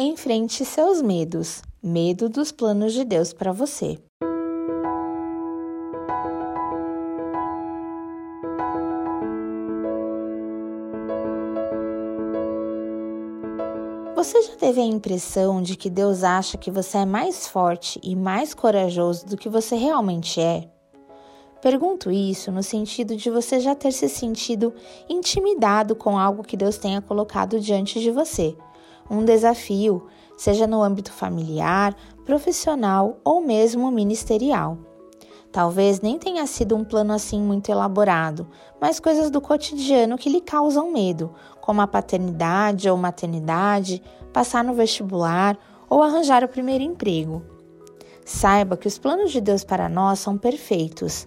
[0.00, 3.98] Enfrente seus medos, medo dos planos de Deus para você.
[14.14, 18.14] Você já teve a impressão de que Deus acha que você é mais forte e
[18.14, 20.70] mais corajoso do que você realmente é?
[21.60, 24.72] Pergunto isso no sentido de você já ter se sentido
[25.08, 28.56] intimidado com algo que Deus tenha colocado diante de você.
[29.10, 30.06] Um desafio,
[30.36, 31.94] seja no âmbito familiar,
[32.24, 34.78] profissional ou mesmo ministerial.
[35.50, 38.46] Talvez nem tenha sido um plano assim muito elaborado,
[38.80, 44.02] mas coisas do cotidiano que lhe causam medo, como a paternidade ou maternidade,
[44.32, 47.42] passar no vestibular ou arranjar o primeiro emprego.
[48.24, 51.26] Saiba que os planos de Deus para nós são perfeitos.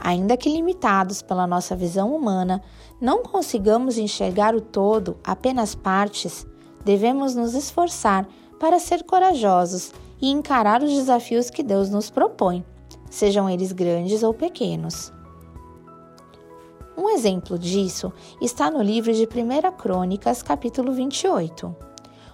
[0.00, 2.60] Ainda que limitados pela nossa visão humana,
[3.00, 6.44] não consigamos enxergar o todo, apenas partes,
[6.84, 8.26] devemos nos esforçar
[8.58, 12.64] para ser corajosos e encarar os desafios que Deus nos propõe
[13.10, 15.12] sejam eles grandes ou pequenos.
[16.96, 21.74] Um exemplo disso está no livro de 1 Crônicas, capítulo 28.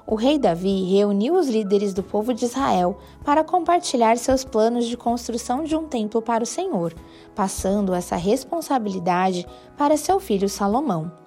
[0.06, 4.96] O rei Davi reuniu os líderes do povo de Israel para compartilhar seus planos de
[4.96, 6.94] construção de um templo para o Senhor,
[7.34, 11.25] passando essa responsabilidade para seu filho Salomão.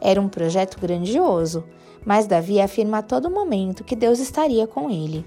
[0.00, 1.64] Era um projeto grandioso,
[2.04, 5.24] mas Davi afirma a todo momento que Deus estaria com ele.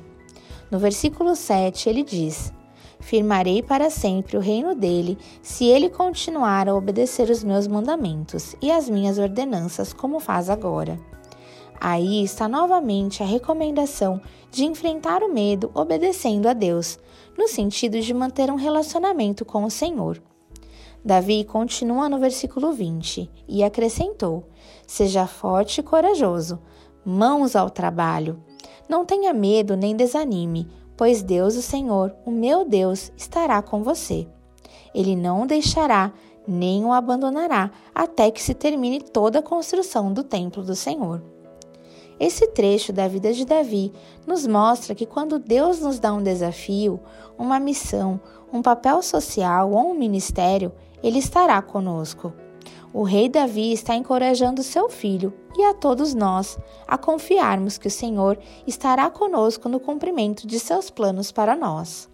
[0.69, 2.53] No versículo 7, ele diz:
[2.99, 8.71] firmarei para sempre o reino dele, se ele continuar a obedecer os meus mandamentos e
[8.71, 10.99] as minhas ordenanças, como faz agora.
[11.79, 14.19] Aí está novamente a recomendação
[14.51, 16.99] de enfrentar o medo obedecendo a Deus,
[17.37, 20.21] no sentido de manter um relacionamento com o Senhor.
[21.03, 24.45] Davi continua no versículo 20 e acrescentou:
[24.85, 26.59] Seja forte e corajoso,
[27.05, 28.41] mãos ao trabalho.
[28.89, 34.27] Não tenha medo nem desanime, pois Deus, o Senhor, o meu Deus, estará com você.
[34.93, 36.11] Ele não o deixará
[36.47, 41.21] nem o abandonará até que se termine toda a construção do templo do Senhor.
[42.19, 43.93] Esse trecho da vida de Davi
[44.25, 46.99] nos mostra que quando Deus nos dá um desafio,
[47.37, 48.19] uma missão,
[48.51, 50.71] um papel social ou um ministério,
[51.03, 52.33] ele estará conosco.
[52.93, 57.91] O rei Davi está encorajando seu filho e a todos nós a confiarmos que o
[57.91, 62.09] Senhor estará conosco no cumprimento de seus planos para nós.